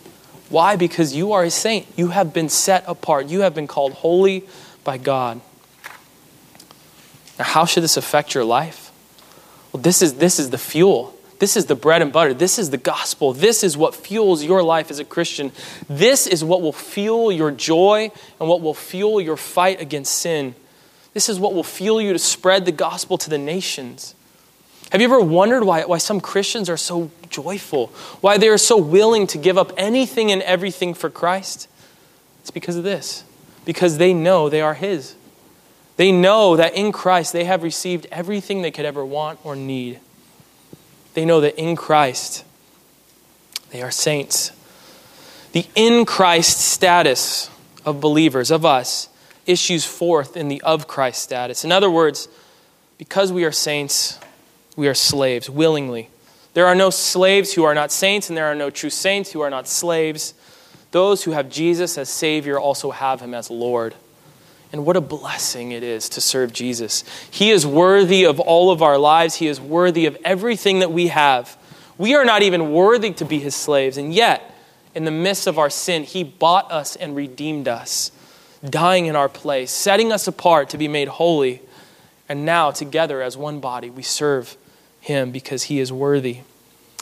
[0.50, 0.76] Why?
[0.76, 1.88] Because you are a saint.
[1.96, 3.28] You have been set apart.
[3.28, 4.46] You have been called holy
[4.84, 5.42] by God.
[7.38, 8.87] Now, how should this affect your life?
[9.78, 11.14] Well, this is, this is the fuel.
[11.40, 12.34] This is the bread and butter.
[12.34, 13.32] This is the gospel.
[13.32, 15.52] This is what fuels your life as a Christian.
[15.88, 20.56] This is what will fuel your joy and what will fuel your fight against sin
[21.18, 24.14] this is what will fuel you to spread the gospel to the nations.
[24.92, 27.88] Have you ever wondered why, why some Christians are so joyful?
[28.22, 31.68] Why they are so willing to give up anything and everything for Christ?
[32.42, 33.24] It's because of this.
[33.66, 35.16] Because they know they are His.
[35.98, 40.00] They know that in Christ they have received everything they could ever want or need.
[41.16, 42.46] They know that in Christ
[43.72, 44.52] they are saints.
[45.52, 47.50] The in Christ status
[47.84, 49.10] of believers, of us,
[49.48, 51.64] issues forth in the of Christ status.
[51.64, 52.28] In other words,
[52.98, 54.20] because we are saints,
[54.76, 56.10] we are slaves willingly.
[56.54, 59.42] There are no slaves who are not saints, and there are no true saints who
[59.42, 60.34] are not slaves.
[60.92, 63.96] Those who have Jesus as Savior also have Him as Lord.
[64.72, 67.04] And what a blessing it is to serve Jesus.
[67.32, 71.08] He is worthy of all of our lives, He is worthy of everything that we
[71.08, 71.58] have.
[71.98, 74.54] We are not even worthy to be His slaves, and yet,
[74.94, 78.12] in the midst of our sin, He bought us and redeemed us,
[78.64, 81.62] dying in our place, setting us apart to be made holy.
[82.30, 84.58] And now, together as one body, we serve
[85.00, 86.42] Him because He is worthy.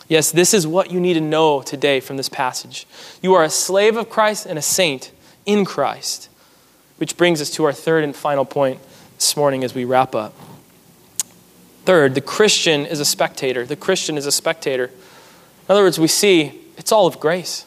[0.07, 2.86] Yes, this is what you need to know today from this passage.
[3.24, 5.11] You are a slave of Christ and a saint
[5.47, 6.30] in Christ.
[6.98, 8.80] Which brings us to our third and final point
[9.16, 10.34] this morning as we wrap up.
[11.86, 13.66] Third, the Christian is a spectator.
[13.66, 14.86] The Christian is a spectator.
[14.86, 14.91] In
[15.70, 17.66] other words, we see it's all of grace.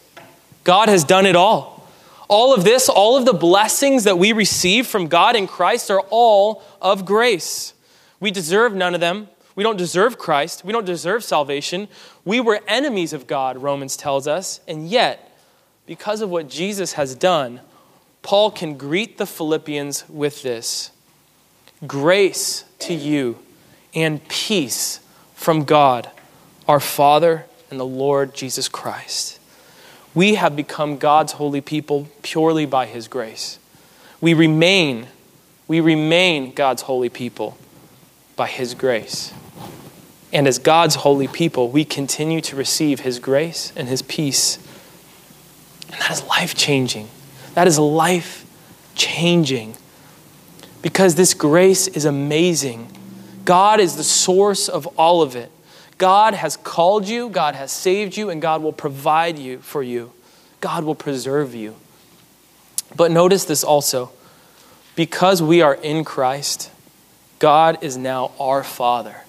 [0.65, 1.87] God has done it all.
[2.29, 6.03] All of this, all of the blessings that we receive from God in Christ are
[6.11, 7.73] all of grace.
[8.21, 9.29] We deserve none of them.
[9.55, 10.65] We don't deserve Christ.
[10.65, 11.89] We don't deserve salvation.
[12.25, 14.61] We were enemies of God, Romans tells us.
[14.69, 15.37] And yet,
[15.87, 17.61] because of what Jesus has done,
[18.23, 20.91] Paul can greet the Philippians with this
[21.87, 23.39] Grace to you
[23.95, 25.01] and peace
[25.35, 26.11] from God,
[26.67, 29.39] our Father and the Lord Jesus Christ.
[30.15, 33.59] We have become God's holy people purely by his grace.
[34.21, 35.07] We remain,
[35.69, 37.57] we remain God's holy people
[38.35, 39.33] by his grace.
[40.33, 44.59] And as God's holy people, we continue to receive his grace and his peace.
[45.91, 47.09] And that is life changing.
[47.59, 48.47] That is life
[48.95, 49.75] changing
[50.81, 52.87] because this grace is amazing.
[53.45, 55.51] God is the source of all of it.
[55.99, 60.13] God has called you, God has saved you, and God will provide you for you.
[60.61, 61.75] God will preserve you.
[62.95, 64.13] But notice this also
[64.95, 66.71] because we are in Christ,
[67.41, 69.25] God is now our Father.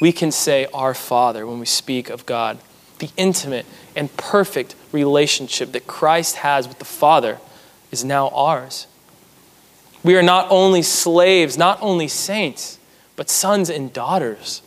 [0.00, 2.58] We can say our Father when we speak of God.
[3.00, 7.40] The intimate and perfect relationship that Christ has with the Father
[7.96, 8.86] is now ours.
[10.02, 12.78] We are not only slaves, not only saints,
[13.16, 14.62] but sons and daughters.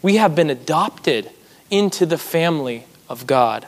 [0.00, 1.30] We have been adopted
[1.70, 3.66] into the family of God.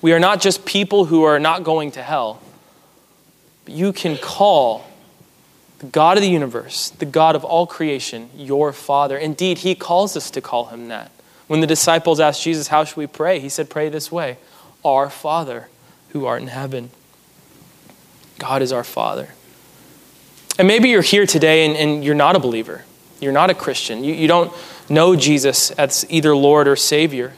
[0.00, 2.40] We are not just people who are not going to hell,
[3.64, 4.88] but you can call
[5.80, 9.18] the God of the universe, the God of all creation, your Father.
[9.18, 11.10] Indeed, He calls us to call Him that.
[11.48, 13.40] When the disciples asked Jesus, How should we pray?
[13.40, 14.38] He said, Pray this way
[14.84, 15.68] Our Father
[16.10, 16.90] who art in heaven.
[18.38, 19.28] God is our Father.
[20.58, 22.84] And maybe you're here today and, and you're not a believer.
[23.20, 24.04] You're not a Christian.
[24.04, 24.52] You, you don't
[24.88, 27.34] know Jesus as either Lord or Savior.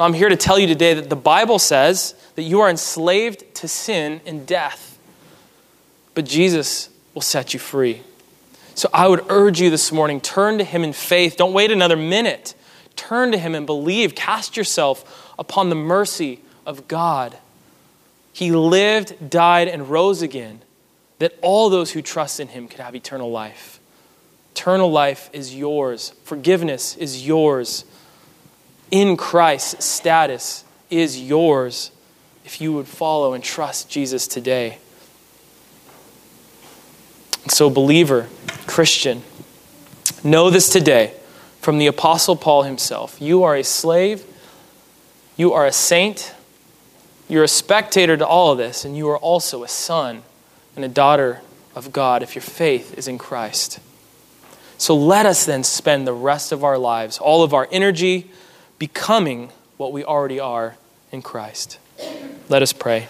[0.00, 3.66] I'm here to tell you today that the Bible says that you are enslaved to
[3.66, 4.96] sin and death,
[6.14, 8.02] but Jesus will set you free.
[8.76, 11.36] So I would urge you this morning turn to Him in faith.
[11.36, 12.54] Don't wait another minute.
[12.94, 14.14] Turn to Him and believe.
[14.14, 17.36] Cast yourself upon the mercy of God.
[18.38, 20.62] He lived, died, and rose again
[21.18, 23.80] that all those who trust in him could have eternal life.
[24.52, 27.84] Eternal life is yours, forgiveness is yours.
[28.92, 31.90] In Christ, status is yours
[32.44, 34.78] if you would follow and trust Jesus today.
[37.42, 38.28] And so, believer,
[38.68, 39.24] Christian,
[40.22, 41.12] know this today
[41.60, 43.20] from the Apostle Paul himself.
[43.20, 44.24] You are a slave,
[45.36, 46.36] you are a saint
[47.28, 50.22] you're a spectator to all of this, and you are also a son
[50.74, 51.42] and a daughter
[51.74, 53.80] of God if your faith is in Christ.
[54.78, 58.30] So let us then spend the rest of our lives, all of our energy,
[58.78, 60.76] becoming what we already are
[61.12, 61.78] in Christ.
[62.48, 63.08] Let us pray.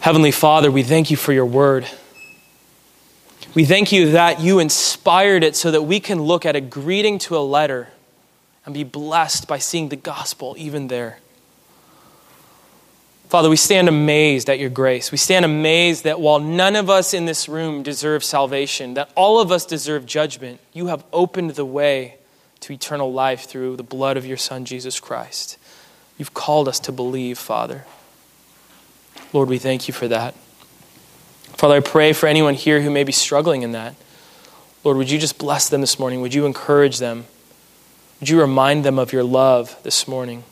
[0.00, 1.86] Heavenly Father, we thank you for your word.
[3.54, 7.18] We thank you that you inspired it so that we can look at a greeting
[7.20, 7.88] to a letter
[8.66, 11.20] and be blessed by seeing the gospel even there.
[13.28, 15.10] Father, we stand amazed at your grace.
[15.10, 19.40] We stand amazed that while none of us in this room deserve salvation, that all
[19.40, 22.16] of us deserve judgment, you have opened the way
[22.60, 25.58] to eternal life through the blood of your Son, Jesus Christ.
[26.18, 27.84] You've called us to believe, Father.
[29.32, 30.34] Lord, we thank you for that.
[31.56, 33.94] Father, I pray for anyone here who may be struggling in that.
[34.84, 36.20] Lord, would you just bless them this morning?
[36.20, 37.26] Would you encourage them?
[38.20, 40.44] Would you remind them of your love this morning?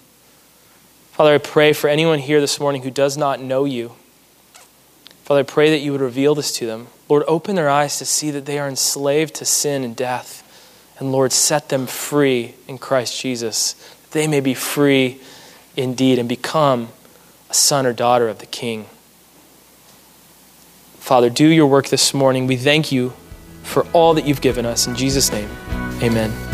[1.13, 3.93] Father, I pray for anyone here this morning who does not know you.
[5.25, 6.89] Father, I pray that you would reveal this to them.
[7.09, 10.43] Lord, open their eyes to see that they are enslaved to sin and death.
[10.99, 15.21] And Lord, set them free in Christ Jesus, that they may be free
[15.77, 16.89] indeed and become
[17.49, 18.87] a son or daughter of the King.
[20.99, 22.47] Father, do your work this morning.
[22.47, 23.13] We thank you
[23.63, 24.87] for all that you've given us.
[24.87, 25.51] In Jesus' name,
[26.03, 26.54] amen.